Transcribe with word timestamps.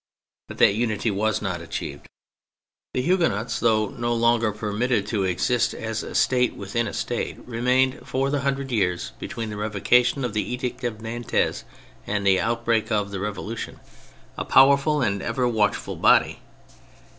But 0.47 0.57
that 0.57 0.73
unity 0.73 1.11
was 1.11 1.43
not 1.43 1.61
achieved. 1.61 2.07
The 2.95 3.01
THE 3.01 3.03
CATHOLIC 3.03 3.03
CHURCH 3.03 3.03
23E 3.03 3.05
Huguenots, 3.35 3.59
though 3.59 3.89
no 3.89 4.13
longer 4.15 4.51
permitted 4.51 5.05
t® 5.05 5.29
exist 5.29 5.75
as 5.75 6.01
a 6.01 6.15
State 6.15 6.55
within 6.55 6.87
a 6.87 6.91
State, 6.93 7.37
remained, 7.47 7.99
for 8.03 8.31
the 8.31 8.39
hundred 8.39 8.71
years 8.71 9.11
between 9.19 9.51
the 9.51 9.57
Revocation 9.57 10.25
of 10.25 10.33
the 10.33 10.41
Edict 10.51 10.83
of 10.83 11.03
Nantes 11.03 11.65
and 12.07 12.25
the 12.25 12.39
outbreak 12.39 12.91
of 12.91 13.11
the 13.11 13.19
Revolution, 13.19 13.79
a 14.39 14.43
powerful 14.43 15.03
and 15.03 15.21
ever 15.21 15.47
watch 15.47 15.75
ful 15.75 15.95
body. 15.95 16.39